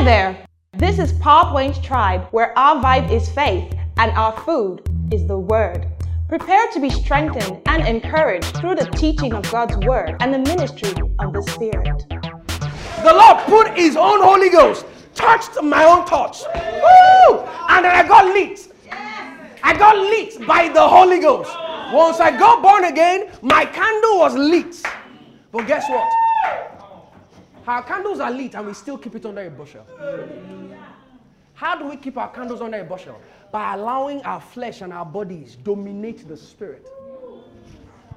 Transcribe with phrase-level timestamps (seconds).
[0.00, 0.46] Hi there.
[0.78, 1.12] This is
[1.52, 4.80] Wayne's Tribe, where our vibe is faith and our food
[5.12, 5.86] is the Word.
[6.26, 10.94] Prepare to be strengthened and encouraged through the teaching of God's Word and the ministry
[11.18, 12.06] of the Spirit.
[12.08, 16.44] The Lord put His own Holy Ghost, touched my own touch.
[16.54, 17.40] Woo!
[17.68, 18.72] And then I got lit.
[19.62, 21.50] I got lit by the Holy Ghost.
[21.92, 24.82] Once I got born again, my candle was lit.
[25.52, 26.10] But guess what?
[27.66, 29.86] Our candles are lit and we still keep it under a bushel.
[31.54, 33.20] How do we keep our candles under a bushel?
[33.52, 36.88] By allowing our flesh and our bodies dominate the spirit.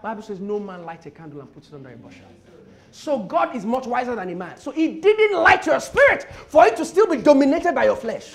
[0.02, 2.26] Bible says no man lights a candle and puts it under a bushel.
[2.92, 4.58] So God is much wiser than a man.
[4.58, 8.34] So he didn't light your spirit for it to still be dominated by your flesh.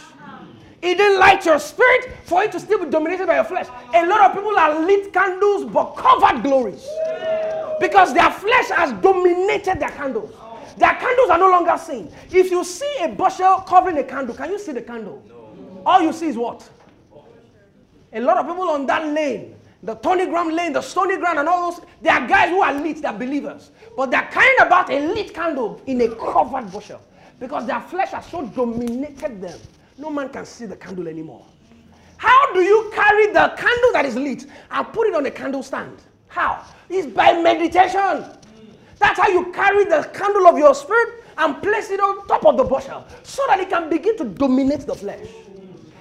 [0.81, 3.67] He didn't light your spirit for it to still be dominated by your flesh.
[3.95, 6.87] A lot of people are lit candles but covered glories.
[7.81, 10.33] Because their flesh has dominated their candles.
[10.79, 12.11] Their candles are no longer seen.
[12.31, 15.23] If you see a bushel covering a candle, can you see the candle?
[15.27, 15.83] No.
[15.85, 16.69] All you see is what?
[18.13, 21.49] A lot of people on that lane, the thorny ground lane, the Stony Ground, and
[21.49, 23.71] all those, they are guys who are lit, they're believers.
[23.97, 27.01] But they're carrying about a lit candle in a covered bushel
[27.41, 29.59] because their flesh has so dominated them.
[29.99, 31.45] No man can see the candle anymore.
[32.17, 35.63] How do you carry the candle that is lit and put it on a candle
[35.63, 35.99] stand?
[36.29, 36.65] How?
[36.89, 38.25] It's by meditation.
[38.99, 42.57] That's how you carry the candle of your spirit and place it on top of
[42.57, 45.27] the bushel so that it can begin to dominate the flesh.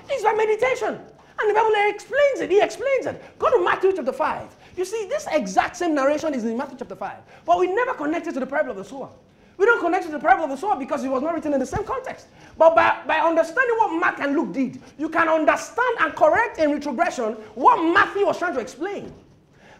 [0.09, 0.99] It's by meditation.
[1.39, 2.49] And the Bible explains it.
[2.49, 3.21] He explains it.
[3.37, 4.55] Go to Matthew chapter 5.
[4.75, 7.17] You see, this exact same narration is in Matthew chapter 5.
[7.45, 9.09] But we never connect it to the parable of the sower.
[9.57, 11.53] We don't connect it to the parable of the sower because it was not written
[11.53, 12.27] in the same context.
[12.57, 16.71] But by, by understanding what Mark and Luke did, you can understand and correct in
[16.71, 19.13] retrogression what Matthew was trying to explain.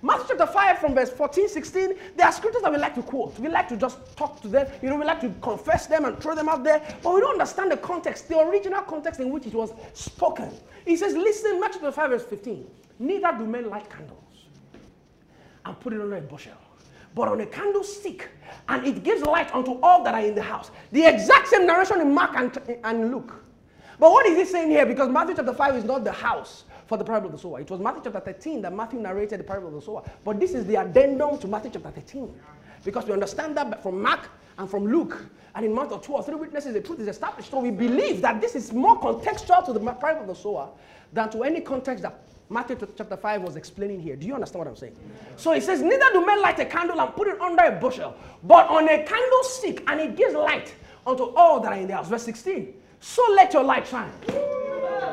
[0.08, 3.38] Matthew chapter 5 from verse 14, 16, there are scriptures that we like to quote.
[3.40, 4.66] We like to just talk to them.
[4.82, 6.82] You know, we like to confess them and throw them out there.
[7.04, 10.50] But we don't understand the context, the original context in which it was spoken.
[10.86, 12.66] He says, listen, Matthew chapter 5 verse 15.
[13.00, 14.24] Neither do men light candles
[15.66, 16.54] and put it under a bushel,
[17.14, 18.30] but on a candlestick,
[18.70, 20.72] and it gives light unto all that are in the house.
[20.94, 23.44] The exact same narration in Mark and, and Luke.
[24.00, 24.86] But what is he saying here?
[24.86, 27.60] Because Matthew chapter 5 is not the house for the parable of the sower.
[27.60, 30.04] It was Matthew chapter 13 that Matthew narrated the parable of the sower.
[30.24, 32.34] But this is the addendum to Matthew chapter 13.
[32.84, 35.26] Because we understand that from Mark and from Luke.
[35.56, 37.52] And in month or two or three witnesses, the truth is established.
[37.52, 40.70] So we believe that this is more contextual to the parable of the sower
[41.12, 44.16] than to any context that Matthew chapter 5 was explaining here.
[44.16, 44.96] Do you understand what I'm saying?
[45.36, 48.16] So he says, Neither do men light a candle and put it under a bushel,
[48.44, 50.74] but on a candlestick, and it gives light
[51.06, 52.08] unto all that are in the house.
[52.08, 52.74] Verse 16.
[53.02, 54.12] So let your light shine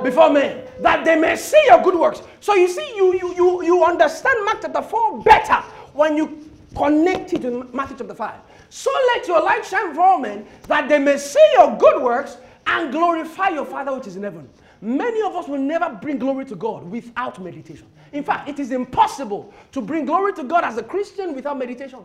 [0.02, 2.22] before men, that they may see your good works.
[2.40, 5.56] So you see, you, you, you, you understand Mark chapter 4 better
[5.92, 8.34] when you connect it to Matthew chapter 5.
[8.70, 12.90] So let your light shine before men, that they may see your good works and
[12.90, 14.48] glorify your Father which is in heaven.
[14.80, 17.86] Many of us will never bring glory to God without meditation.
[18.12, 22.00] In fact, it is impossible to bring glory to God as a Christian without meditation.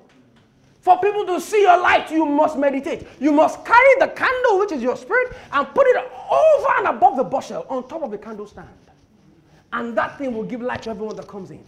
[0.81, 3.06] For people to see your light, you must meditate.
[3.19, 7.17] You must carry the candle, which is your spirit, and put it over and above
[7.17, 8.69] the bushel on top of the candle stand.
[9.73, 11.63] And that thing will give light to everyone that comes in.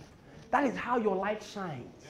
[0.49, 2.05] That is how your light shines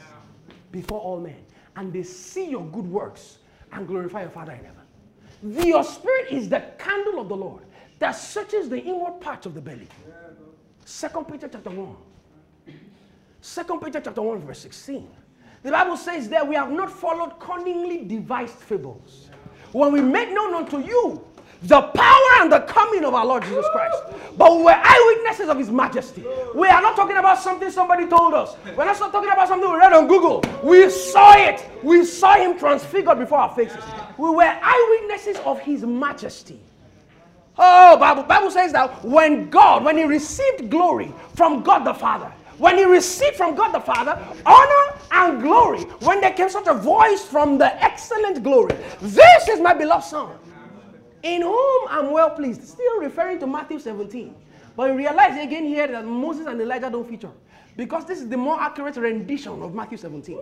[0.71, 1.37] before all men.
[1.75, 3.39] And they see your good works
[3.71, 4.81] and glorify your Father in heaven.
[5.43, 7.63] The, your spirit is the candle of the Lord
[7.99, 9.87] that searches the inward parts of the belly.
[10.85, 11.95] Second Peter chapter 1.
[13.41, 15.07] Second Peter chapter 1, verse 16.
[15.63, 19.29] The Bible says that we have not followed cunningly devised fables.
[19.71, 21.23] When we make known unto you
[21.63, 24.03] the power and the coming of our Lord Jesus Christ.
[24.35, 26.25] But we were eyewitnesses of his majesty.
[26.55, 28.55] We are not talking about something somebody told us.
[28.75, 30.43] We're not talking about something we read on Google.
[30.63, 31.63] We saw it.
[31.83, 33.83] We saw him transfigured before our faces.
[34.17, 36.59] We were eyewitnesses of his majesty.
[37.57, 42.31] Oh, Bible, Bible says that when God, when he received glory from God the Father,
[42.57, 46.73] when he received from God the Father honor and glory, when there came such a
[46.73, 50.31] voice from the excellent glory, this is my beloved Son,
[51.23, 52.67] in whom I'm well pleased.
[52.67, 54.33] Still referring to Matthew 17.
[54.75, 57.31] But realize again here that Moses and Elijah don't feature.
[57.75, 60.37] Because this is the more accurate rendition of Matthew 17.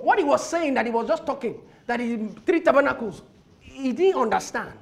[0.00, 3.22] What he was saying, that he was just talking, that he three tabernacles,
[3.60, 4.72] he didn't understand.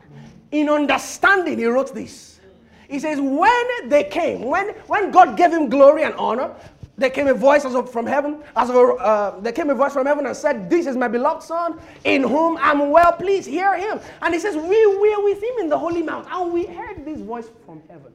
[0.51, 2.41] In understanding, he wrote this.
[2.89, 6.55] He says, when they came, when, when God gave him glory and honor,
[6.99, 9.93] there came a voice as of, from heaven, as of, uh, there came a voice
[9.93, 13.49] from heaven and said, This is my beloved Son, in whom I'm well pleased.
[13.49, 13.99] Hear him.
[14.21, 17.21] And he says, We were with him in the Holy Mount, and we heard this
[17.21, 18.13] voice from heaven.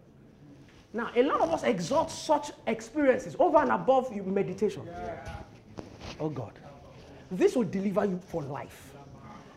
[0.94, 4.88] Now, a lot of us exalt such experiences over and above meditation.
[6.20, 6.54] Oh God.
[7.30, 8.94] This will deliver you for life.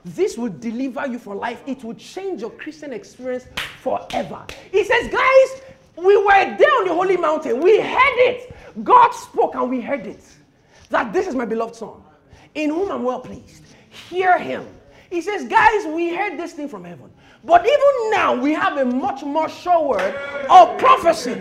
[0.05, 1.63] This will deliver you for life.
[1.67, 3.47] It will change your Christian experience
[3.83, 4.45] forever.
[4.73, 5.63] He says, guys,
[6.05, 7.61] we were there on the holy mountain.
[7.61, 8.55] We heard it.
[8.83, 10.25] God spoke and we heard it.
[10.91, 12.03] That this is my beloved son,
[12.55, 13.65] in whom I'm well pleased.
[14.09, 14.67] Hear him.
[15.11, 17.11] He says, guys, we heard this thing from heaven.
[17.45, 20.15] But even now, we have a much more sure word
[20.49, 21.41] of prophecy.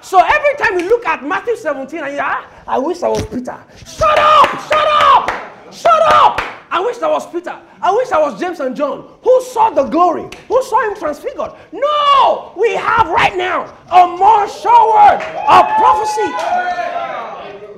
[0.00, 3.24] So every time you look at Matthew 17 and you ah, I wish I was
[3.26, 3.58] Peter.
[3.86, 4.48] Shut up!
[4.68, 5.72] Shut up!
[5.72, 6.57] Shut up!
[6.70, 7.58] I wish I was Peter.
[7.80, 11.52] I wish I was James and John who saw the glory, who saw him transfigured.
[11.72, 12.52] No!
[12.56, 16.28] We have right now a more sure word of prophecy.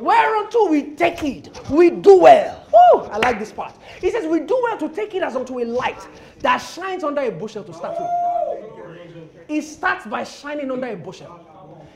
[0.00, 2.66] Whereunto we take it, we do well.
[2.72, 3.75] Woo, I like this part.
[4.00, 6.08] He says, We do well to take it as unto a light
[6.40, 9.40] that shines under a bushel to start with.
[9.48, 11.38] It starts by shining under a bushel.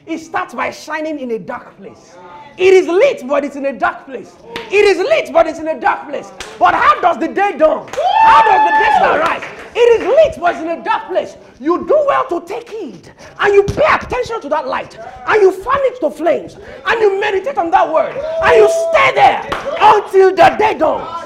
[0.07, 2.15] It starts by shining in a dark place.
[2.57, 4.35] It is lit, but it's in a dark place.
[4.71, 6.31] It is lit, but it's in a dark place.
[6.59, 7.89] But how does the day dawn?
[8.23, 9.43] How does the day rise?
[9.77, 11.37] It is lit, but it's in a dark place.
[11.59, 15.51] You do well to take heed and you pay attention to that light and you
[15.51, 16.55] fan it to flames
[16.87, 19.43] and you meditate on that word and you stay there
[19.81, 21.25] until the day dawns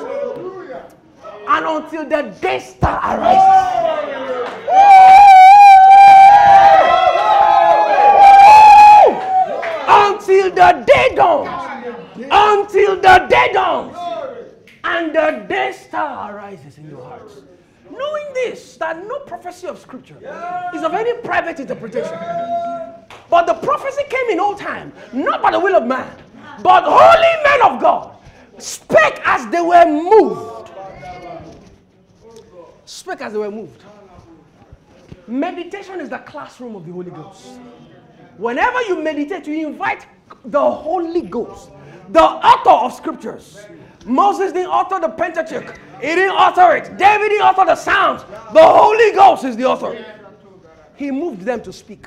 [1.46, 3.88] and until the day star arises.
[9.90, 12.16] Until the day dawns.
[12.16, 13.96] Until the day dawns.
[14.84, 17.42] And the day star arises in your hearts.
[17.90, 20.16] Knowing this, that no prophecy of scripture
[20.74, 22.16] is of any private interpretation.
[23.28, 26.10] But the prophecy came in old time, not by the will of man,
[26.62, 28.14] but holy men of God
[28.58, 30.70] spake as they were moved.
[32.84, 33.82] Spake as they were moved.
[35.26, 37.60] Meditation is the classroom of the Holy Ghost.
[38.38, 40.06] Whenever you meditate, you invite
[40.44, 41.70] the Holy Ghost,
[42.10, 43.66] the author of scriptures.
[44.04, 46.96] Moses didn't author the Pentateuch, he didn't author it.
[46.96, 48.22] David didn't author the Psalms.
[48.52, 50.04] The Holy Ghost is the author.
[50.96, 52.06] He moved them to speak.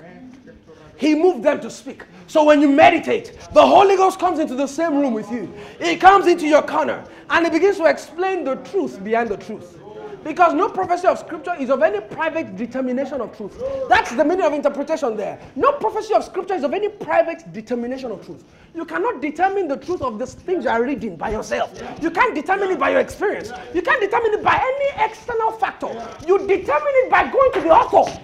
[0.98, 2.04] He moved them to speak.
[2.28, 5.54] So when you meditate, the Holy Ghost comes into the same room with you.
[5.82, 9.81] He comes into your corner and he begins to explain the truth behind the truth.
[10.24, 13.60] Because no prophecy of scripture is of any private determination of truth.
[13.90, 15.40] That's the meaning of interpretation there.
[15.56, 18.44] No prophecy of scripture is of any private determination of truth.
[18.76, 21.74] You cannot determine the truth of the things you are reading by yourself.
[22.02, 23.52] You can't determine it by your experience.
[23.74, 25.90] You can't determine it by any external factor.
[26.28, 28.22] You determine it by going to the author.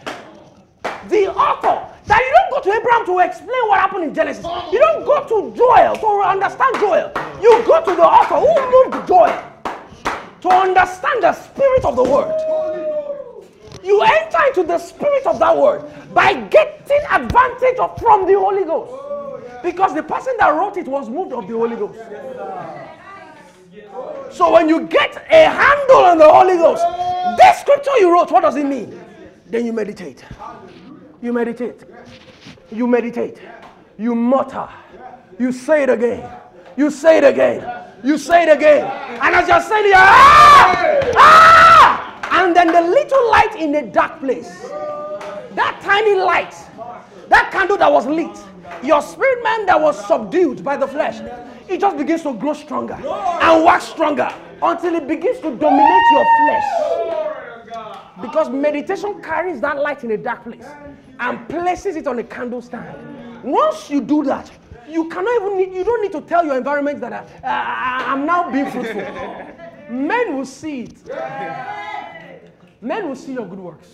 [1.10, 1.94] The author.
[2.06, 4.46] That you don't go to Abraham to explain what happened in Genesis.
[4.72, 7.12] You don't go to Joel to understand Joel.
[7.42, 9.57] You go to the author who moved Joel
[10.42, 12.34] to understand the spirit of the word.
[13.84, 18.66] You enter into the spirit of that word by getting advantage of, from the Holy
[18.66, 18.94] Ghost.
[19.64, 22.00] Because the person that wrote it was moved of the Holy Ghost.
[24.32, 26.84] So when you get a handle on the Holy Ghost,
[27.38, 29.00] this scripture you wrote, what does it mean?
[29.48, 30.24] Then you meditate.
[31.22, 31.84] You meditate.
[32.72, 33.40] You meditate.
[33.98, 34.68] You mutter.
[35.40, 36.30] You say it again.
[36.78, 37.68] You say it again.
[38.04, 38.86] You say it again.
[39.22, 41.14] And as you're saying it, ah!
[41.18, 42.44] Ah!
[42.44, 44.62] And then the little light in the dark place.
[45.56, 46.54] That tiny light.
[47.30, 48.38] That candle that was lit.
[48.84, 51.20] Your spirit man that was subdued by the flesh.
[51.68, 54.32] It just begins to grow stronger and wax stronger
[54.62, 56.64] until it begins to dominate your flesh.
[58.22, 60.68] Because meditation carries that light in a dark place
[61.20, 63.44] and places it on a candle stand.
[63.44, 64.52] Once you do that,
[64.88, 68.26] you cannot even need, you don't need to tell your environment that I, uh, I'm
[68.26, 69.02] now being fruitful.
[69.90, 70.98] Men will see it.
[72.82, 73.90] Men will see your good works.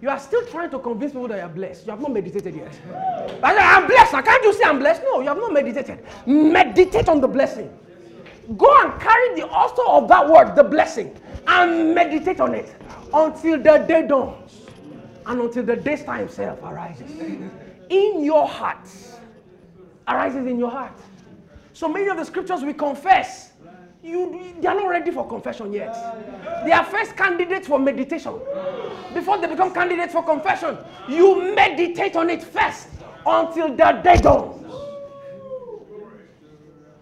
[0.00, 1.86] You are still trying to convince people that you are blessed.
[1.86, 2.80] You have not meditated yet.
[3.42, 4.14] I'm blessed.
[4.14, 5.02] I can't you say I'm blessed?
[5.04, 6.04] No, you have not meditated.
[6.26, 7.70] Meditate on the blessing.
[8.56, 11.14] Go and carry the author of that word, the blessing,
[11.46, 12.74] and meditate on it
[13.12, 14.62] until the day dawns
[15.26, 17.10] and until the day star himself arises
[17.90, 19.09] in your hearts
[20.10, 20.98] arises in your heart.
[21.72, 23.52] So many of the scriptures we confess,
[24.02, 25.94] you, they are not ready for confession yet.
[26.64, 28.34] They are first candidates for meditation.
[29.14, 32.88] Before they become candidates for confession, you meditate on it first
[33.26, 34.56] until the day dawns.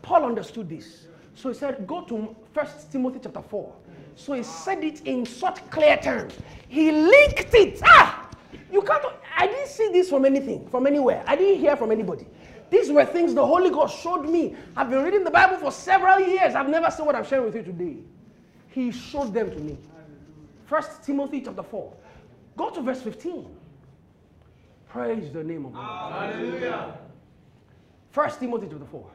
[0.02, 1.06] Paul understood this.
[1.34, 3.72] So he said, go to First Timothy chapter 4.
[4.16, 6.34] So he said it in such clear terms.
[6.68, 7.80] He linked it.
[7.84, 8.28] Ah!
[8.72, 9.04] You can't,
[9.36, 11.22] I didn't see this from anything, from anywhere.
[11.26, 12.26] I didn't hear from anybody.
[12.70, 14.54] These were things the Holy Ghost showed me.
[14.76, 16.54] I've been reading the Bible for several years.
[16.54, 17.96] I've never seen what I'm sharing with you today.
[18.68, 19.78] He showed them to me.
[20.66, 21.92] First Timothy chapter 4.
[22.56, 23.46] Go to verse 15.
[24.88, 26.32] Praise the name of God.
[26.32, 26.98] Hallelujah.
[28.10, 29.06] First Timothy chapter 4.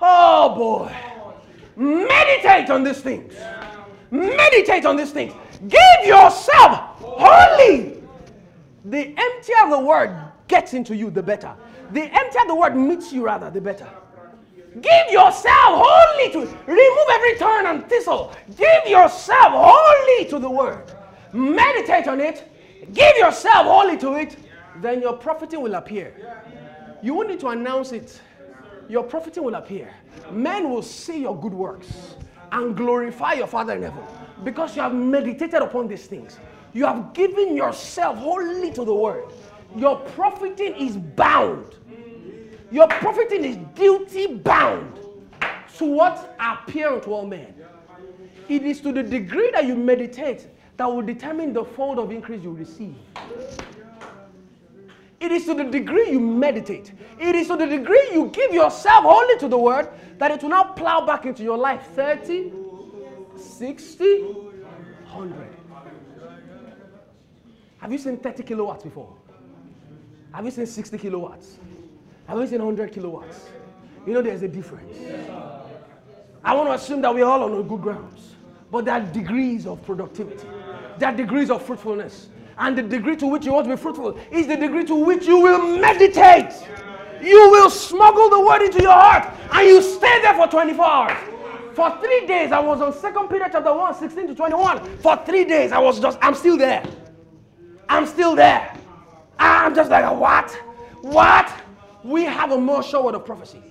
[0.00, 0.94] Oh boy.
[1.76, 3.34] Meditate on these things.
[4.10, 5.32] Meditate on these things.
[5.68, 8.02] Give yourself wholly.
[8.84, 10.16] The emptier the word
[10.48, 11.54] gets into you, the better.
[11.92, 13.88] The emptier the word meets you, rather, the better.
[14.80, 18.32] Give yourself wholly to remove every thorn and thistle.
[18.56, 20.90] Give yourself wholly to the word.
[21.32, 22.48] Meditate on it.
[22.94, 24.36] Give yourself wholly to it.
[24.80, 26.14] Then your profiting will appear.
[27.02, 28.20] You won't need to announce it.
[28.88, 29.92] Your profiting will appear.
[30.30, 32.16] Men will see your good works
[32.52, 34.02] and glorify your Father in heaven
[34.44, 36.38] because you have meditated upon these things.
[36.72, 39.24] You have given yourself wholly to the word.
[39.76, 41.76] Your profiting is bound.
[42.72, 44.98] Your profiting is duty bound
[45.76, 47.54] to what appear to all men.
[48.48, 50.48] It is to the degree that you meditate
[50.78, 52.94] that will determine the fold of increase you receive.
[55.20, 56.92] It is to the degree you meditate.
[57.20, 60.50] It is to the degree you give yourself wholly to the word that it will
[60.50, 62.52] now plow back into your life 30,
[63.36, 65.56] 60, 100.
[67.78, 69.14] Have you seen 30 kilowatts before?
[70.32, 71.58] Have you seen 60 kilowatts?
[72.26, 73.48] Have you seen 100 kilowatts?
[74.06, 74.96] You know there's a difference.
[76.44, 78.34] I want to assume that we're all on good grounds,
[78.70, 80.46] but there are degrees of productivity,
[80.98, 82.28] there are degrees of fruitfulness.
[82.58, 85.26] And the degree to which you want to be fruitful is the degree to which
[85.26, 86.52] you will meditate.
[87.22, 91.16] You will smuggle the word into your heart and you stay there for 24 hours.
[91.74, 94.98] For three days, I was on Second Peter chapter 1, 16 to 21.
[94.98, 96.84] For three days, I was just, I'm still there.
[97.88, 98.76] I'm still there.
[99.38, 100.50] I'm just like, what?
[101.00, 101.61] What?
[102.04, 103.62] We have a more sure word of prophecy.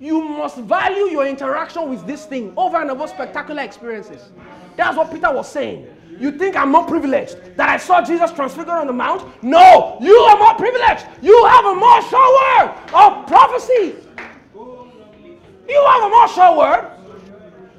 [0.00, 4.30] You must value your interaction with this thing over and above spectacular experiences.
[4.76, 5.86] That's what Peter was saying.
[6.18, 9.42] You think I'm more privileged that I saw Jesus transfigured on the mount?
[9.42, 11.06] No, you are more privileged.
[11.22, 13.94] You have a more sure word of prophecy.
[15.68, 17.01] You have a more sure word.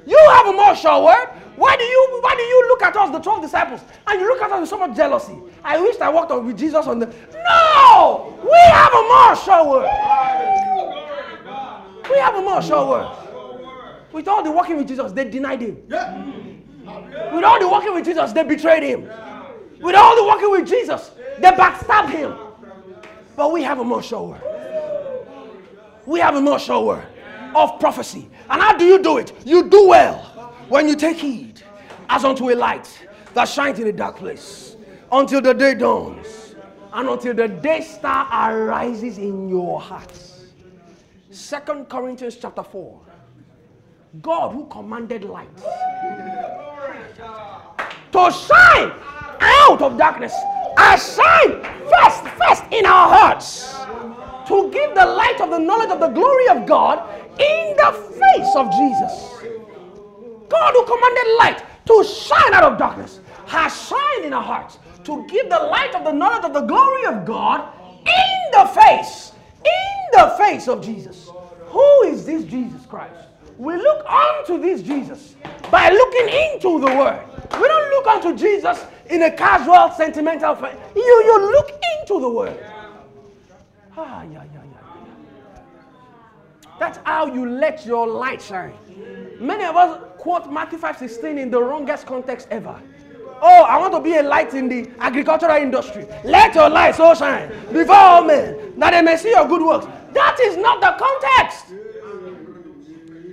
[0.06, 1.28] You have a more sure word.
[1.56, 4.42] Why do you why do you look at us, the 12 disciples, and you look
[4.42, 5.36] at us with so much jealousy?
[5.62, 8.38] I wish I walked with Jesus on the No!
[8.42, 9.88] We have a more sure word.
[12.10, 13.16] We have a more sure word.
[14.12, 15.78] With all the walking with Jesus, they denied him.
[15.88, 19.08] With all the walking with Jesus, they betrayed him.
[19.80, 22.36] With all the walking with Jesus, they backstabbed him.
[23.36, 24.42] But we have a more sure word.
[26.06, 27.06] We have a more sure word
[27.54, 28.28] of prophecy.
[28.50, 29.32] And how do you do it?
[29.44, 30.18] You do well
[30.68, 31.62] when you take heed
[32.08, 34.76] as unto a light that shines in a dark place
[35.10, 36.54] until the day dawns
[36.92, 40.46] and until the day star arises in your hearts.
[41.30, 43.00] Second Corinthians chapter 4.
[44.22, 45.48] God who commanded light
[48.12, 48.92] to shine
[49.40, 50.32] out of darkness
[50.78, 53.74] and shine first, first in our hearts
[54.46, 57.08] to give the light of the knowledge of the glory of God
[57.40, 59.30] in the face of Jesus.
[60.48, 65.26] God who commanded light to shine out of darkness has shined in our hearts to
[65.26, 67.68] give the light of the knowledge of the glory of God
[68.00, 71.30] in the face, in the face of Jesus.
[71.66, 73.28] Who is this Jesus Christ?
[73.58, 75.36] We look unto this Jesus
[75.70, 77.20] by looking into the Word.
[77.52, 80.76] We don't look unto Jesus in a casual, sentimental way.
[80.96, 81.70] You, you look
[82.00, 82.58] into the Word.
[83.96, 84.84] Ah, yeah, yeah, yeah.
[86.78, 88.74] That's how you let your light shine.
[89.40, 92.80] Many of us quote Matthew 5:16 in the wrongest context ever.
[93.40, 96.06] Oh, I want to be a light in the agricultural industry.
[96.24, 99.86] Let your light so shine before all men that they may see your good works.
[100.12, 101.66] That is not the context.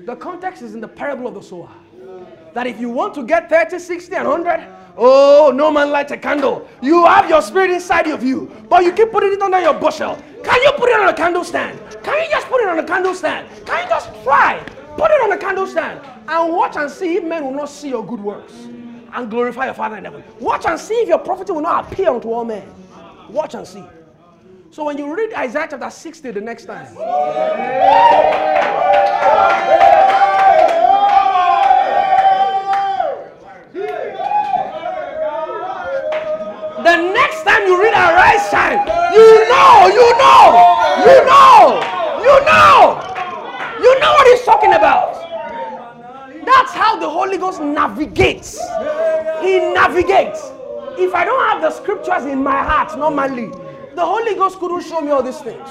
[0.05, 1.69] The context is in the parable of the sower.
[2.53, 4.67] That if you want to get 30, 60, and 100,
[4.97, 6.67] oh, no man lights a candle.
[6.81, 10.17] You have your spirit inside of you, but you keep putting it under your bushel.
[10.43, 11.79] Can you put it on a candle stand?
[12.03, 13.47] Can you just put it on a candle stand?
[13.65, 14.61] Can you just try?
[14.97, 17.89] Put it on a candle stand and watch and see if men will not see
[17.89, 18.53] your good works
[19.13, 20.23] and glorify your Father in heaven.
[20.39, 22.67] Watch and see if your prophet will not appear unto all men.
[23.29, 23.83] Watch and see.
[24.71, 26.87] So when you read Isaiah chapter 60 the next time,
[36.91, 40.43] The next time you read Arise Shine, you know, you know,
[41.07, 41.79] you know,
[42.19, 42.99] you know,
[43.79, 45.13] you know what he's talking about.
[46.45, 48.59] That's how the Holy Ghost navigates.
[49.39, 50.51] He navigates.
[50.97, 53.47] If I don't have the scriptures in my heart normally,
[53.95, 55.69] the Holy Ghost couldn't show me all these things.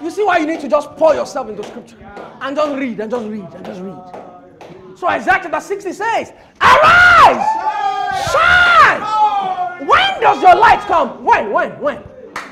[0.00, 1.96] You see why you need to just pour yourself into scripture
[2.42, 4.96] and just read and just read and just read.
[4.96, 7.44] So Isaiah chapter 60 says, Arise!
[8.30, 8.75] Shine!
[9.78, 11.24] When does your light come?
[11.24, 11.52] When?
[11.52, 11.70] When?
[11.80, 11.98] When?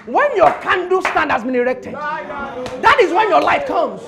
[0.06, 1.94] When your candle stand has been erected.
[1.94, 4.02] That is when your light comes.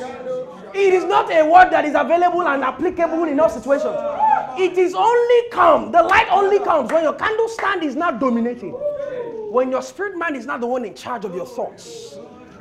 [0.75, 3.97] It is not a word that is available and applicable in all situations.
[4.59, 8.73] It is only come, the light only comes when your candle stand is not dominating.
[8.73, 12.17] When your spirit man is not the one in charge of your thoughts.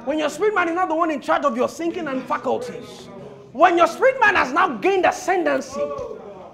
[0.05, 3.09] When your spirit man is not the one in charge of your thinking and faculties.
[3.51, 5.81] When your spirit man has now gained ascendancy.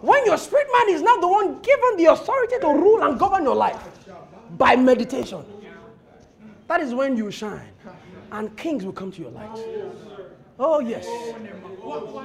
[0.01, 3.43] When your spirit man is not the one given the authority to rule and govern
[3.43, 3.77] your life
[4.57, 5.45] by meditation.
[6.67, 7.67] That is when you shine
[8.31, 9.59] and kings will come to your light.
[10.57, 11.05] Oh, yes.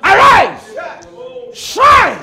[0.05, 1.57] Arise!
[1.57, 2.19] Shine!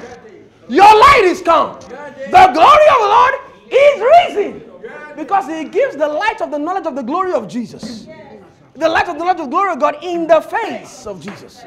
[0.69, 1.79] Your light is come.
[1.79, 3.33] The glory of the Lord
[3.69, 4.71] is risen.
[5.15, 8.07] Because he gives the light of the knowledge of the glory of Jesus.
[8.75, 11.63] The light of the knowledge of glory of God in the face of Jesus.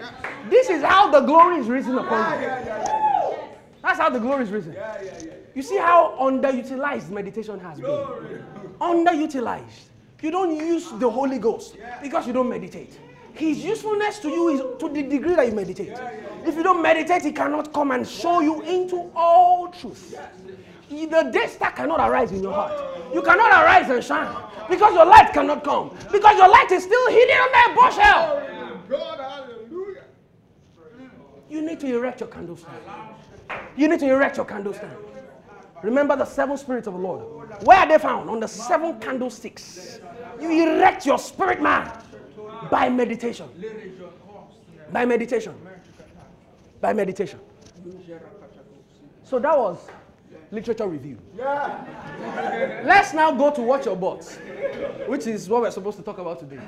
[0.48, 3.05] This is how the glory is risen upon you.
[4.06, 4.76] How the glory is risen.
[5.52, 7.90] You see how underutilized meditation has been.
[8.80, 9.88] Underutilized.
[10.22, 13.00] You don't use the Holy Ghost because you don't meditate.
[13.32, 15.92] His usefulness to you is to the degree that you meditate.
[16.46, 20.16] If you don't meditate, he cannot come and show you into all truth.
[20.88, 23.12] The day star cannot arise in your heart.
[23.12, 24.36] You cannot arise and shine
[24.70, 25.90] because your light cannot come.
[26.12, 28.46] Because your light is still hidden under a bushel.
[31.50, 33.14] You need to erect your candlestand.
[33.76, 34.88] You need to erect your candlestick.
[35.82, 37.22] Remember the seven spirits of the Lord.
[37.64, 38.30] Where are they found?
[38.30, 40.00] On the seven candlesticks.
[40.40, 41.92] You erect your spirit man
[42.70, 43.48] by meditation.
[44.90, 45.54] By meditation.
[46.80, 47.40] By meditation.
[49.22, 49.78] So that was
[50.50, 51.18] literature review.
[51.36, 54.36] Let's now go to watch your buts,
[55.06, 56.60] which is what we're supposed to talk about today.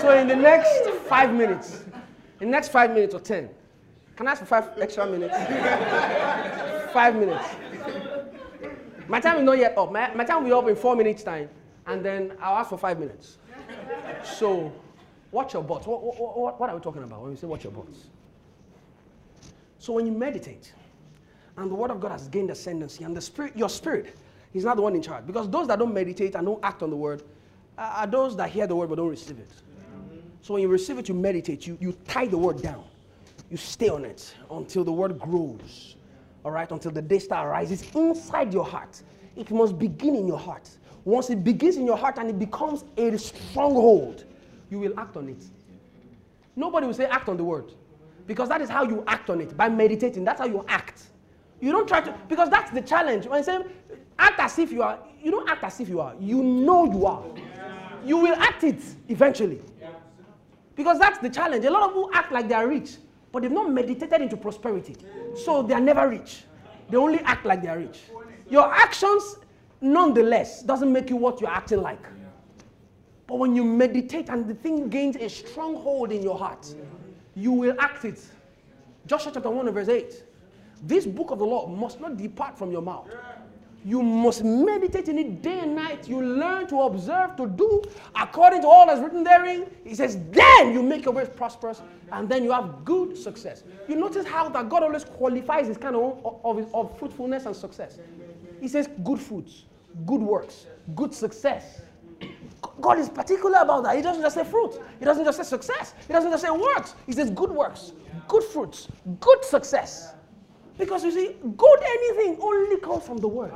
[0.00, 1.84] So in the next five minutes,
[2.40, 3.50] in the next five minutes or ten,
[4.16, 5.34] can I ask for five extra minutes?
[6.92, 7.44] five minutes.
[9.08, 9.92] My time is not yet up.
[9.92, 11.48] My, my time will be up in four minutes' time,
[11.86, 13.38] and then I'll ask for five minutes.
[14.22, 14.72] So,
[15.30, 15.86] watch your buts.
[15.86, 18.08] What, what, what, what are we talking about when we say watch your buts?
[19.78, 20.72] So, when you meditate,
[21.56, 24.16] and the word of God has gained ascendancy, and the spirit, your spirit
[24.54, 25.26] is not the one in charge.
[25.26, 27.22] Because those that don't meditate and don't act on the word
[27.76, 29.50] are those that hear the word but don't receive it.
[30.40, 32.84] So when you receive it, you meditate, you, you tie the word down,
[33.54, 35.94] you stay on it until the word grows
[36.44, 39.02] all right, until the day star rises inside your heart.
[39.34, 40.68] It must begin in your heart.
[41.04, 44.24] Once it begins in your heart and it becomes a stronghold,
[44.70, 45.42] you will act on it.
[46.54, 47.72] Nobody will say act on the word
[48.26, 50.24] because that is how you act on it by meditating.
[50.24, 51.04] That's how you act.
[51.60, 53.26] You don't try to, because that's the challenge.
[53.26, 53.64] When I say
[54.18, 56.14] act as if you are, you don't act as if you are.
[56.20, 57.24] You know you are.
[58.04, 59.62] You will act it eventually.
[60.76, 61.64] Because that's the challenge.
[61.64, 62.96] A lot of people act like they are rich,
[63.34, 64.94] but they've not meditated into prosperity.
[65.34, 66.44] So they are never rich.
[66.88, 68.02] They only act like they are rich.
[68.48, 69.38] Your actions,
[69.80, 72.06] nonetheless, doesn't make you what you're acting like.
[73.26, 76.72] But when you meditate and the thing gains a stronghold in your heart,
[77.34, 78.24] you will act it.
[79.06, 80.22] Joshua chapter 1 verse 8.
[80.84, 83.08] This book of the law must not depart from your mouth.
[83.84, 86.08] You must meditate in it day and night.
[86.08, 87.82] You learn to observe, to do
[88.16, 89.66] according to all that's written therein.
[89.84, 93.62] He says, then you make your ways prosperous and then you have good success.
[93.86, 97.98] You notice how that God always qualifies his kind of, of, of fruitfulness and success.
[98.60, 99.64] He says, good fruits,
[100.06, 101.82] good works, good success.
[102.80, 103.96] God is particular about that.
[103.96, 104.80] He doesn't just say fruit.
[104.98, 105.94] He doesn't just say success.
[106.06, 106.94] He doesn't just say works.
[107.06, 107.92] He says good works,
[108.28, 108.88] good fruits,
[109.20, 110.14] good success.
[110.78, 113.52] Because you see, good anything only comes from the word.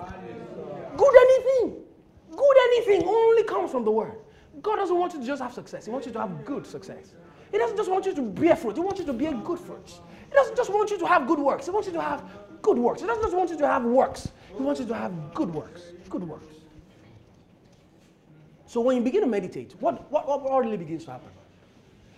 [0.96, 1.82] Good anything.
[2.30, 4.14] Good anything only comes from the word.
[4.62, 5.84] God doesn't want you to just have success.
[5.84, 7.14] He wants you to have good success.
[7.50, 8.74] He doesn't just want you to bear fruit.
[8.74, 10.00] He wants you to bear good fruits.
[10.28, 11.66] He doesn't just want you to have good works.
[11.66, 12.22] He wants you to have
[12.62, 13.00] good works.
[13.00, 14.28] He doesn't just want you to have works.
[14.56, 15.82] He wants you to have good works.
[16.08, 16.54] Good works.
[18.66, 21.30] So when you begin to meditate, what, what, what really begins to happen?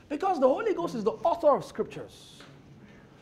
[0.08, 2.42] Because the Holy Ghost is the author of scriptures.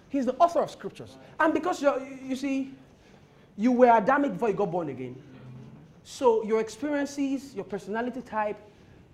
[0.08, 1.16] He's the author of scriptures.
[1.38, 2.74] And because you you see,
[3.56, 5.20] you were Adamic before you got born again.
[6.04, 8.56] So your experiences, your personality type,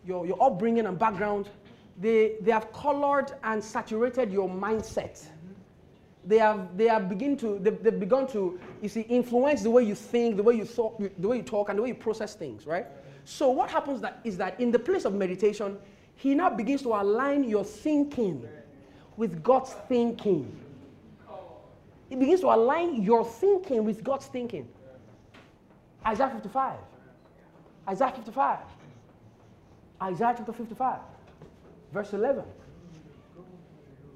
[0.06, 1.48] your, your upbringing and background,
[2.00, 5.26] they, they have colored and saturated your mindset.
[6.26, 9.82] They have, they have begin to, they've, they've begun to, you see, influence the way
[9.82, 12.34] you think, the way you, thought, the way you talk, and the way you process
[12.34, 12.86] things, right?
[13.24, 15.78] So what happens that is that in the place of meditation,
[16.16, 18.46] he now begins to align your thinking
[19.16, 20.60] with God's thinking.
[22.14, 24.68] It begins to align your thinking with God's thinking.
[26.06, 26.78] Isaiah 55.
[27.88, 28.58] Isaiah 55.
[30.00, 31.00] Isaiah chapter 55,
[31.92, 32.44] verse 11.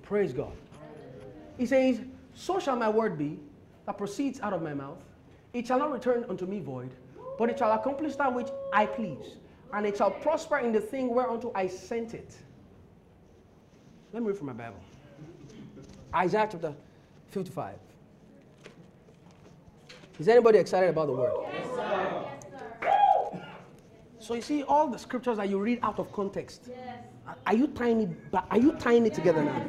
[0.03, 0.53] Praise God.
[1.57, 2.01] He says,
[2.35, 3.37] So shall my word be
[3.87, 5.03] that proceeds out of my mouth.
[5.53, 6.95] It shall not return unto me void,
[7.37, 9.39] but it shall accomplish that which I please,
[9.73, 12.37] and it shall prosper in the thing whereunto I sent it.
[14.13, 14.79] Let me read from my Bible.
[16.15, 16.75] Isaiah chapter
[17.31, 17.75] 55.
[20.19, 21.33] Is anybody excited about the word?
[24.19, 26.71] So you see all the scriptures that you read out of context.
[27.47, 28.11] Are you tying it?
[28.51, 29.65] Are you tying it together now?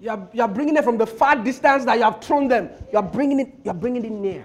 [0.00, 2.70] You are, you are bringing it from the far distance that you have thrown them.
[2.92, 3.54] You are bringing it.
[3.64, 4.44] You are bringing it near.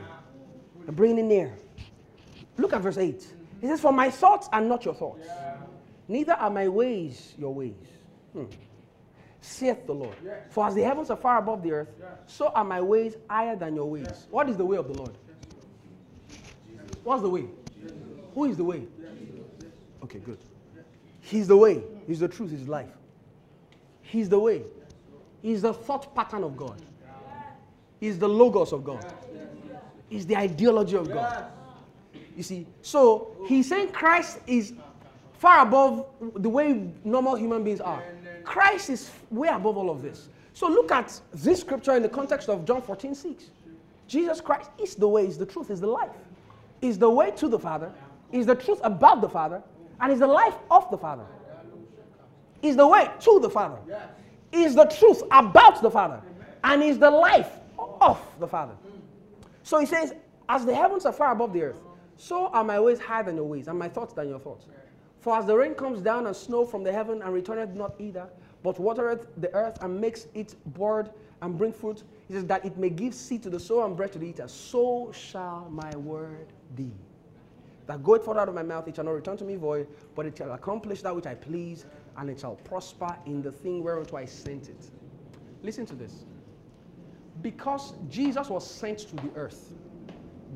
[0.83, 1.53] You're bringing it near.
[2.57, 3.25] Look at verse eight.
[3.61, 5.27] It says, "For my thoughts are not your thoughts,
[6.07, 7.73] neither are my ways your ways."
[8.33, 8.45] Hmm.
[9.43, 10.15] Saith the Lord.
[10.49, 11.89] For as the heavens are far above the earth,
[12.27, 14.27] so are my ways higher than your ways.
[14.31, 15.11] What is the way of the Lord?
[17.03, 17.45] What's the way?
[18.33, 18.87] Who is the way?
[20.01, 20.37] Okay, good.
[21.19, 21.83] He's the way.
[22.07, 22.51] He's the truth.
[22.51, 22.89] He's life.
[24.01, 24.63] He's the way.
[25.41, 26.81] He's the thought pattern of God.
[27.99, 29.05] He's the logos of God.
[30.07, 31.47] He's the ideology of God.
[32.37, 34.73] You see, so he's saying Christ is
[35.33, 38.03] far above the way normal human beings are.
[38.43, 40.29] Christ is way above all of this.
[40.53, 43.45] So look at this scripture in the context of John 14, 6.
[44.07, 46.11] Jesus Christ is the way, is the truth, is the life.
[46.81, 47.91] Is the way to the Father,
[48.31, 49.63] is the truth about the Father,
[50.01, 51.25] and is the life of the Father.
[52.61, 53.77] Is the way to the Father.
[54.51, 56.21] Is the truth about the Father,
[56.63, 57.49] and is the life
[58.01, 58.73] of the Father.
[59.63, 60.13] So he says,
[60.49, 61.81] As the heavens are far above the earth,
[62.17, 64.65] so are my ways higher than your ways, and my thoughts than your thoughts.
[65.23, 68.27] For as the rain comes down and snow from the heaven and returneth not either,
[68.61, 72.77] but watereth the earth and makes it bud and bring fruit, he says, that it
[72.77, 76.51] may give seed to the sower and bread to the eater, so shall my word
[76.75, 76.91] be.
[77.85, 80.25] That goeth forth out of my mouth, it shall not return to me void, but
[80.25, 81.85] it shall accomplish that which I please,
[82.17, 84.89] and it shall prosper in the thing whereunto I sent it.
[85.61, 86.25] Listen to this
[87.41, 89.71] because Jesus was sent to the earth,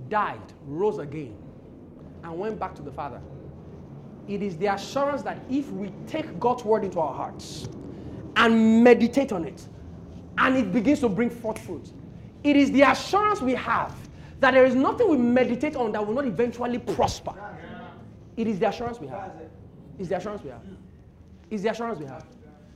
[0.09, 1.37] died, rose again,
[2.21, 3.21] and went back to the Father,
[4.27, 7.67] it is the assurance that if we take God's word into our hearts
[8.35, 9.65] and meditate on it,
[10.37, 11.91] and it begins to bring forth fruit,
[12.43, 13.95] it is the assurance we have
[14.39, 17.33] that there is nothing we meditate on that will not eventually prosper.
[18.35, 19.31] It is the assurance we have.
[19.97, 20.61] It's the assurance we have.
[21.49, 22.25] It's the assurance we have.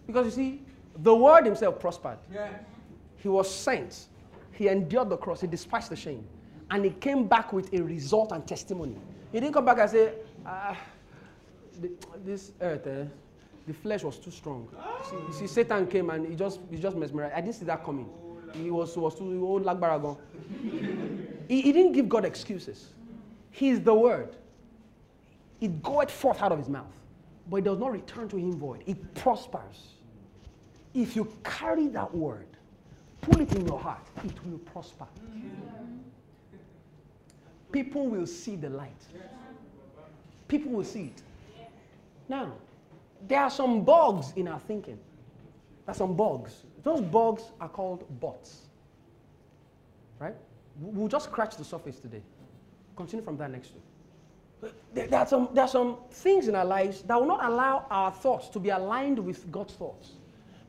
[0.07, 0.61] Because you see,
[0.97, 2.17] the word himself prospered.
[3.17, 4.07] He was sent.
[4.53, 5.41] He endured the cross.
[5.41, 6.25] He despised the shame.
[6.71, 8.95] And he came back with a result and testimony.
[9.31, 10.13] He didn't come back and say,
[10.45, 10.75] ah,
[11.79, 11.91] the,
[12.25, 13.05] this earth, eh,
[13.67, 14.67] the flesh was too strong.
[15.09, 17.33] See, you see, Satan came and he just, he just mesmerized.
[17.35, 18.09] I didn't see that coming.
[18.53, 20.17] He was, was too old like Baragon.
[21.47, 22.87] He, he didn't give God excuses.
[23.51, 24.35] He is the word.
[25.59, 26.91] It goeth forth out of his mouth,
[27.49, 28.83] but it does not return to him void.
[28.87, 29.93] It prospers.
[30.93, 32.47] If you carry that word,
[33.21, 35.05] put it in your heart, it will prosper.
[37.71, 38.91] People will see the light.
[40.47, 41.21] People will see it.
[42.31, 42.53] Now,
[43.27, 44.97] there are some bugs in our thinking.
[45.85, 46.63] There are some bugs.
[46.81, 48.69] Those bugs are called bots.
[50.17, 50.35] Right?
[50.79, 52.21] We'll just scratch the surface today.
[52.95, 54.71] Continue from that next week.
[54.93, 58.13] There, are some, there are some things in our lives that will not allow our
[58.13, 60.11] thoughts to be aligned with God's thoughts.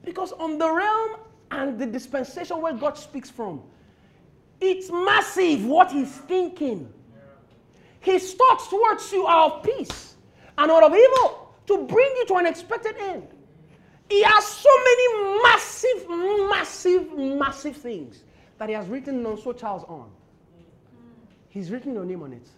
[0.04, 1.20] Because on the realm
[1.52, 3.62] and the dispensation where God speaks from,
[4.60, 6.92] it's massive what He's thinking.
[8.00, 10.16] His thoughts towards you are of peace
[10.58, 13.28] and not of evil to bring you to an expected end.
[14.08, 16.06] He has so many massive,
[16.50, 18.24] massive, massive things
[18.58, 20.10] that He has written on so Charles on.
[21.48, 22.48] He's written your name on it.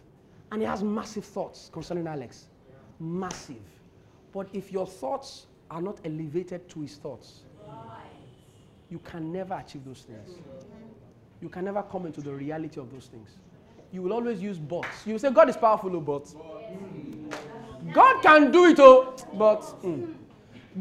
[0.53, 2.47] And he has massive thoughts concerning Alex.
[3.01, 3.57] Massive.
[4.33, 7.41] But if your thoughts are not elevated to his thoughts,
[8.89, 10.39] you can never achieve those things.
[11.41, 13.31] You can never come into the reality of those things.
[13.91, 15.05] You will always use bots.
[15.05, 16.33] You will say, God is powerful, oh, but
[17.95, 20.13] God can do it, oh, but mm.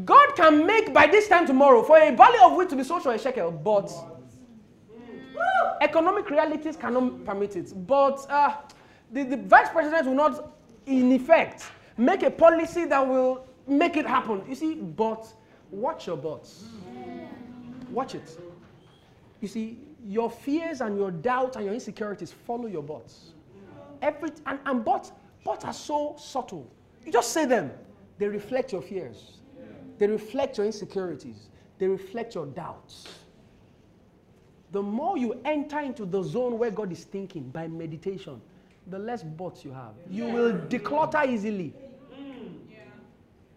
[0.04, 3.04] God can make by this time tomorrow for a value of wheat to be sold
[3.04, 3.90] for a shekel, but
[5.80, 7.72] economic realities cannot permit it.
[7.86, 8.56] But uh,
[9.12, 11.64] the, the vice president will not, in effect,
[11.96, 14.42] make a policy that will make it happen.
[14.48, 15.32] You see, but
[15.70, 16.64] watch your bots.
[17.90, 18.36] Watch it.
[19.40, 23.32] You see, your fears and your doubts and your insecurities follow your bots.
[24.02, 25.12] Every, and, and bots,
[25.44, 26.70] bots are so subtle.
[27.10, 27.70] Just say them.
[28.18, 29.38] They reflect your fears.
[29.98, 31.48] They reflect your insecurities.
[31.78, 33.08] They reflect your doubts.
[34.72, 38.40] The more you enter into the zone where God is thinking by meditation,
[38.88, 39.94] the less bots you have.
[40.10, 41.72] You will declutter easily.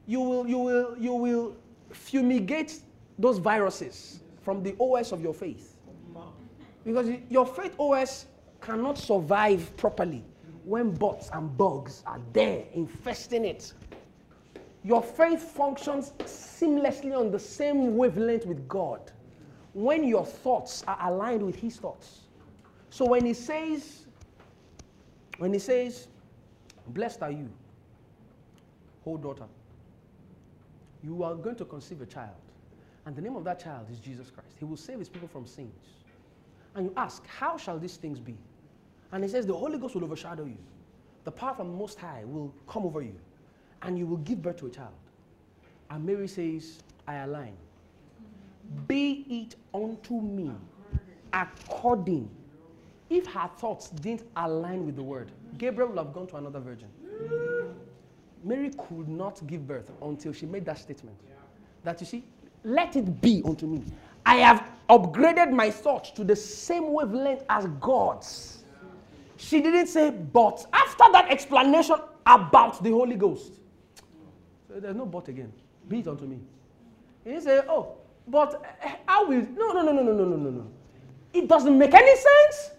[0.06, 1.58] You will, you will, you will
[1.92, 2.80] fumigate
[3.20, 5.76] those viruses from the OS of your faith.
[6.86, 8.28] Because your faith OS
[8.62, 10.24] cannot survive properly
[10.68, 13.74] when bots and bugs are there infesting it.
[14.84, 19.12] Your faith functions seamlessly on the same wavelength with God
[19.74, 22.28] when your thoughts are aligned with His thoughts.
[22.90, 24.06] So when he says,
[25.38, 26.08] when he says,
[26.88, 27.50] Blessed are you,
[29.04, 29.46] whole daughter,
[31.04, 32.36] you are going to conceive a child.
[33.06, 34.56] And the name of that child is Jesus Christ.
[34.58, 35.74] He will save his people from sins.
[36.76, 38.38] And you ask, How shall these things be?
[39.12, 40.58] And he says, The Holy Ghost will overshadow you.
[41.24, 43.16] The power from the Most High will come over you.
[43.82, 44.94] And you will give birth to a child.
[45.90, 47.54] And Mary says, I align.
[48.88, 50.52] Be it unto me
[51.34, 52.30] according.
[53.10, 56.90] If her thoughts didn't align with the word, Gabriel would have gone to another virgin.
[58.44, 61.18] Mary could not give birth until she made that statement.
[61.84, 62.24] That you see,
[62.64, 63.84] let it be unto me.
[64.26, 68.64] I have upgraded my thoughts to the same wavelength as God's.
[69.38, 70.66] She didn't say, but.
[70.74, 71.96] After that explanation
[72.26, 73.54] about the Holy Ghost,
[74.70, 75.54] there's no but again.
[75.88, 76.40] Be it unto me.
[77.24, 77.96] He didn't say, oh,
[78.28, 79.46] but eh, I will.
[79.56, 80.68] No, No, no, no, no, no, no, no, no.
[81.34, 82.72] It doesn't make any sense.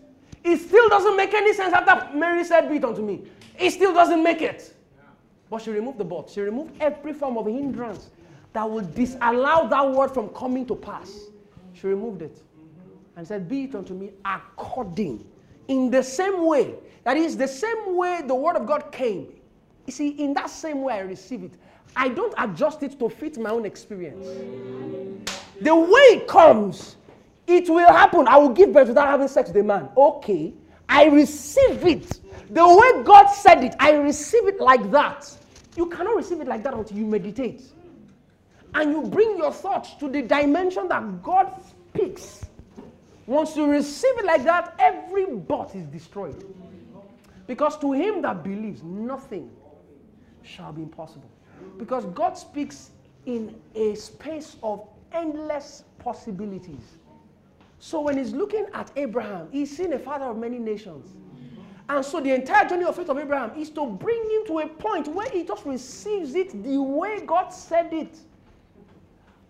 [0.44, 3.22] It still doesn't make any sense after Mary said, Be it unto me.
[3.58, 4.74] It still doesn't make it.
[5.50, 6.28] But she removed the but.
[6.30, 8.10] She removed every form of hindrance
[8.52, 11.26] that would disallow that word from coming to pass.
[11.72, 12.42] She removed it
[13.16, 15.24] and said, Be it unto me according
[15.68, 16.74] in the same way.
[17.04, 19.28] That is, the same way the word of God came.
[19.86, 21.52] You see, in that same way I receive it.
[21.96, 24.26] I don't adjust it to fit my own experience.
[25.60, 26.96] The way it comes,
[27.46, 28.28] it will happen.
[28.28, 29.88] I will give birth without having sex with a man.
[29.96, 30.52] Okay.
[30.88, 32.20] I receive it.
[32.50, 35.30] The way God said it, I receive it like that.
[35.76, 37.62] You cannot receive it like that until you meditate.
[38.74, 42.44] And you bring your thoughts to the dimension that God speaks.
[43.28, 46.46] Once you receive it like that, every but is destroyed.
[47.46, 49.50] Because to him that believes, nothing
[50.42, 51.28] shall be impossible.
[51.76, 52.90] Because God speaks
[53.26, 56.96] in a space of endless possibilities.
[57.78, 61.14] So when he's looking at Abraham, he's seen a father of many nations.
[61.90, 64.68] And so the entire journey of faith of Abraham is to bring him to a
[64.68, 68.16] point where he just receives it the way God said it.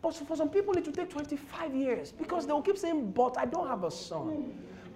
[0.00, 3.36] But for some people, it will take 25 years because they will keep saying, But
[3.38, 4.54] I don't have a son.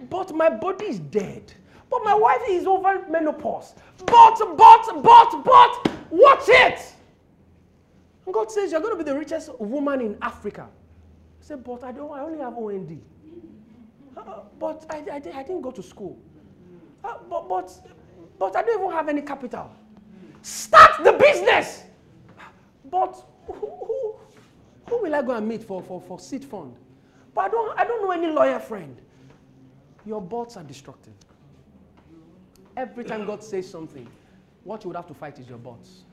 [0.09, 1.53] But my body is dead.
[1.89, 3.73] But my wife is over menopause.
[4.05, 6.93] But, but, but, but, watch it.
[8.25, 10.67] And God says, You're going to be the richest woman in Africa.
[10.69, 13.01] I said, But I, don't, I only have OND.
[14.15, 16.17] Uh, but I, I, I, didn't go to school.
[17.03, 17.71] Uh, but, but,
[18.39, 19.71] but I don't even have any capital.
[20.41, 21.83] Start the business.
[22.89, 24.12] But who, who,
[24.93, 26.75] who will I go and meet for, for, for seed fund?
[27.33, 28.95] But I don't, I don't know any lawyer friend.
[30.05, 31.13] Your bots are destructive.
[32.77, 34.07] Every time God says something,
[34.63, 36.03] what you would have to fight is your bots.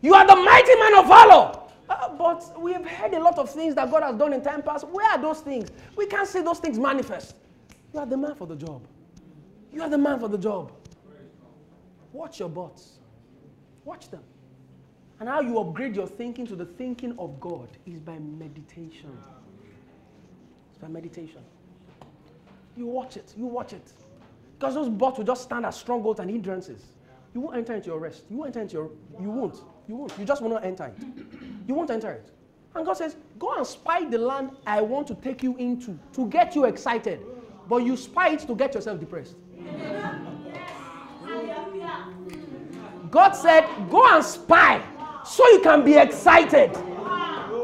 [0.00, 1.58] You are the mighty man of valor.
[1.90, 4.62] Uh, but we have heard a lot of things that God has done in time
[4.62, 4.86] past.
[4.88, 5.68] Where are those things?
[5.94, 7.36] We can't see those things manifest.
[7.92, 8.82] You are the man for the job.
[9.72, 10.72] You are the man for the job.
[12.12, 12.98] Watch your bots.
[13.84, 14.22] Watch them.
[15.22, 19.16] And how you upgrade your thinking to the thinking of God is by meditation.
[20.68, 21.42] It's by meditation.
[22.76, 23.32] You watch it.
[23.36, 23.92] You watch it.
[24.58, 26.82] Because those bots will just stand as strongholds and hindrances.
[27.34, 28.24] You won't enter into your rest.
[28.28, 28.90] You won't enter into your.
[29.20, 29.62] You won't.
[29.86, 30.18] You won't.
[30.18, 31.06] You just will not enter it.
[31.68, 32.28] You won't enter it.
[32.74, 36.26] And God says, Go and spy the land I want to take you into to
[36.26, 37.20] get you excited.
[37.68, 39.36] But you spy it to get yourself depressed.
[43.08, 44.82] God said, Go and spy
[45.24, 46.70] so you can be excited.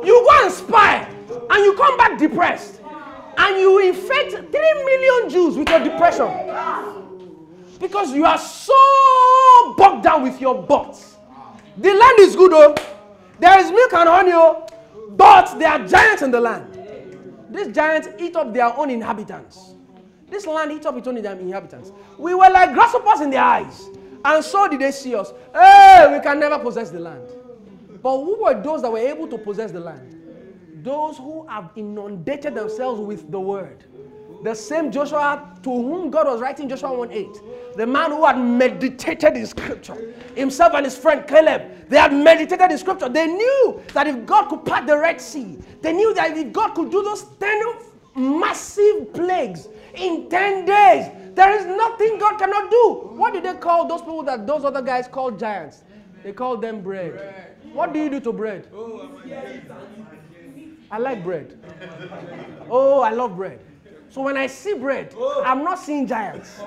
[0.05, 1.09] You go and spy
[1.51, 2.81] and you come back depressed.
[3.37, 6.29] And you infect 3 million Jews with your depression.
[7.79, 8.75] Because you are so
[9.77, 11.16] bogged down with your buts.
[11.77, 12.75] The land is good, though.
[13.38, 14.66] There is milk and honey, oh,
[15.11, 16.77] but there are giants in the land.
[17.51, 19.75] These giants eat up their own inhabitants.
[20.29, 21.92] This land eats up its own inhabitants.
[22.18, 23.88] We were like grasshoppers in their eyes.
[24.25, 25.33] And so did they see us.
[25.55, 27.23] Hey, we can never possess the land.
[28.09, 30.16] But who were those that were able to possess the land?
[30.83, 33.85] Those who have inundated themselves with the word.
[34.42, 37.27] The same Joshua to whom God was writing Joshua 1 8.
[37.77, 40.14] The man who had meditated in scripture.
[40.35, 41.90] Himself and his friend Caleb.
[41.90, 43.11] They had meditated in scripture.
[43.11, 46.71] They knew that if God could part the Red Sea, they knew that if God
[46.71, 47.61] could do those 10
[48.16, 53.11] massive plagues in 10 days, there is nothing God cannot do.
[53.18, 55.83] What did they call those people that those other guys called giants?
[56.23, 57.12] They called them bread.
[57.12, 57.58] bread.
[57.72, 58.68] What do you do to bread?
[58.74, 59.11] Oh,
[60.90, 61.59] I like bread.
[62.70, 63.61] Oh, I love bread.
[64.11, 65.42] So when I see bread, oh.
[65.44, 66.61] I'm not seeing giants.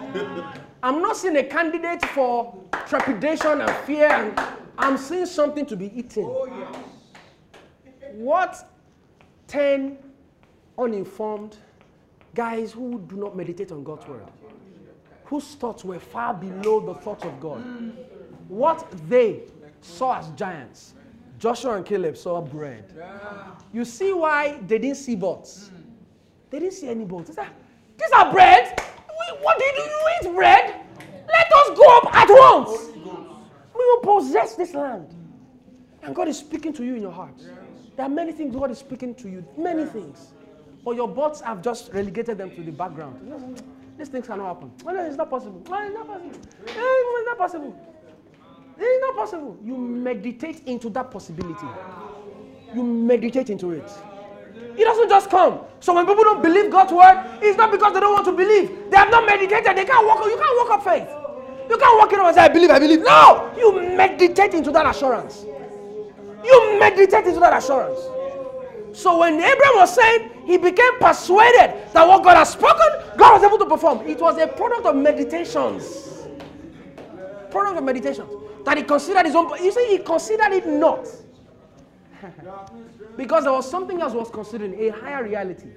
[0.84, 2.56] I'm not seeing a candidate for
[2.88, 4.40] trepidation and fear, and
[4.78, 6.26] I'm seeing something to be eaten.
[6.26, 6.86] Oh,
[8.14, 8.70] what
[9.48, 9.98] 10
[10.78, 11.58] uninformed
[12.36, 14.26] guys who do not meditate on God's word?
[15.32, 17.64] whose thoughts were far below the thoughts of God.
[18.50, 19.44] What they
[19.82, 20.94] saw as giants,
[21.40, 22.94] Joshua and Caleb saw bread.
[23.74, 25.72] You see why they didn't see buts?
[26.50, 27.30] They didn't see any buts.
[27.30, 28.80] These are bread.
[29.42, 30.76] What did you eat bread?
[31.28, 32.90] Let us go up at once.
[32.96, 35.16] We will possess this land.
[36.04, 37.42] And God is speaking to you in your heart.
[37.96, 40.34] There are many things God is speaking to you, many things.
[40.84, 43.20] But your buts have just relegated them to the background.
[43.98, 44.72] These things cannot happen.
[44.84, 45.62] No, it's not possible.
[45.70, 46.32] No, it's not possible.
[46.68, 47.91] Eh, It's not possible.
[48.82, 49.58] Eh, it's not possible.
[49.64, 51.68] You meditate into that possibility.
[52.74, 53.90] You meditate into it.
[54.76, 55.60] It doesn't just come.
[55.80, 58.90] So when people don't believe God's word, it's not because they don't want to believe.
[58.90, 59.78] They have not meditated.
[59.78, 60.26] They can't walk.
[60.26, 61.08] You can't walk up faith.
[61.70, 64.86] You can't walk in and say, "I believe, I believe." No, you meditate into that
[64.88, 65.46] assurance.
[66.44, 68.00] You meditate into that assurance.
[68.94, 73.44] So when Abraham was saying he became persuaded that what God has spoken, God was
[73.44, 74.02] able to perform.
[74.08, 76.26] It was a product of meditations.
[77.52, 78.41] Product of meditations.
[78.66, 79.50] That he considered his own.
[79.64, 81.08] You see, he considered it not.
[83.18, 85.70] because there was something else was considering, a higher reality.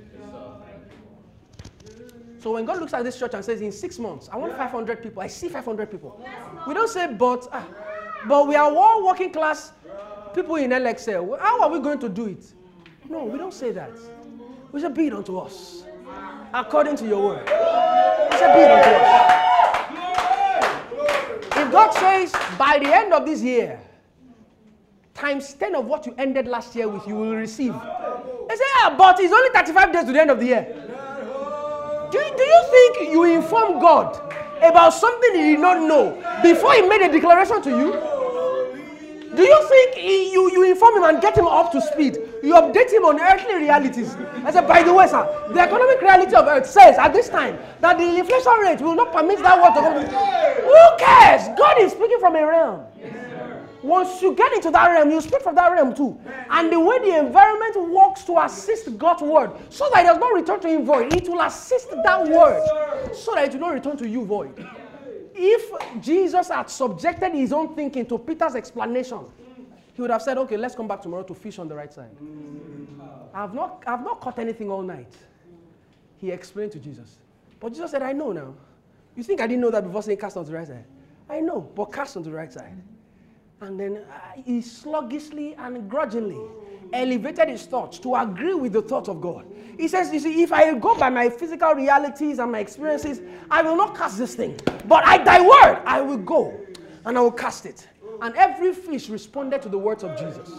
[2.39, 5.03] So when God looks at this church and says, in six months, I want 500
[5.03, 6.23] people, I see 500 people.
[6.69, 7.67] We don't say, but, ah,
[8.29, 9.73] but we are all working class
[10.35, 11.39] people in LXL.
[11.41, 12.45] How are we going to do it?
[13.09, 13.93] No, we don't say that.
[14.73, 15.85] We say, be it unto us,
[16.53, 17.45] according to your word.
[17.47, 19.34] We say, be it unto us.
[21.65, 23.81] If God says, by the end of this year,
[25.15, 27.73] times 10 of what you ended last year with, you will receive.
[27.73, 30.67] They say, ah, but it's only 35 days to the end of the year.
[32.13, 34.15] Do do you think you inform God
[34.63, 37.93] about something he did not know before he made a declaration to you?
[39.35, 42.19] Do you think he, you, you inform him and get him up to speed?
[42.45, 44.15] You update him on earthly realities.
[44.45, 47.59] I said, by the way, sir, the economic reality of earth says at this time
[47.81, 50.19] that the inflation rate will not permit that word to go.
[50.63, 51.49] Who cares?
[51.57, 52.85] God is speaking from a realm.
[53.83, 56.19] Once you get into that realm, you speak from that realm too.
[56.51, 60.33] And the way the environment works to assist God's word, so that it does not
[60.35, 62.63] return to him void, it will assist that word,
[63.15, 64.67] so that it will not return to you void.
[65.35, 69.21] If Jesus had subjected his own thinking to Peter's explanation,
[69.95, 72.17] he would have said, Okay, let's come back tomorrow to fish on the right side.
[73.33, 75.13] I've not, I've not caught anything all night.
[76.19, 77.19] He explained to Jesus.
[77.61, 78.55] But Jesus said, I know now.
[79.17, 80.85] You think I didn't know that before saying cast on the right side?
[81.31, 82.77] I know, but cast on the right side.
[83.61, 86.41] And then uh, he sluggishly and grudgingly
[86.93, 89.47] elevated his thoughts to agree with the thought of God.
[89.79, 93.63] He says, You see, if I go by my physical realities and my experiences, I
[93.63, 94.59] will not cast this thing.
[94.87, 96.61] But I thy word, I will go
[97.07, 97.89] and I will cast it.
[98.23, 100.51] And every fish responded to the words of Jesus.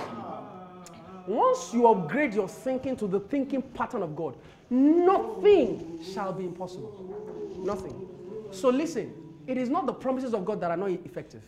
[1.27, 4.35] Once you upgrade your thinking to the thinking pattern of God,
[4.69, 7.63] nothing shall be impossible.
[7.63, 8.07] Nothing.
[8.51, 9.13] So listen,
[9.47, 11.41] it is not the promises of God that are not effective.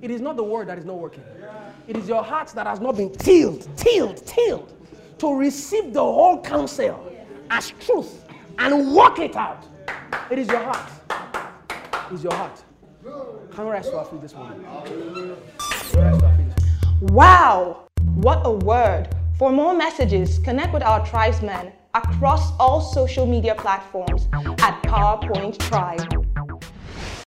[0.00, 1.24] It is not the word that is not working.
[1.86, 4.72] It is your heart that has not been tilled, tilled, tilled
[5.18, 7.12] to receive the whole counsel
[7.50, 8.24] as truth
[8.58, 9.64] and work it out.
[10.30, 10.90] It is your heart.
[12.10, 12.62] It is your heart.
[13.08, 14.64] We to our feet this morning?
[17.00, 19.08] Wow, what a word.
[19.38, 26.27] For more messages, connect with our tribesmen across all social media platforms at PowerPoint Tribe.